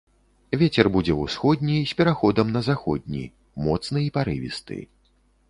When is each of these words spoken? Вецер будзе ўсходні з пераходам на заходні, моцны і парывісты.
Вецер 0.61 0.87
будзе 0.95 1.13
ўсходні 1.23 1.75
з 1.91 1.97
пераходам 1.99 2.47
на 2.57 2.61
заходні, 2.69 3.23
моцны 3.69 3.99
і 4.07 4.11
парывісты. 4.19 4.83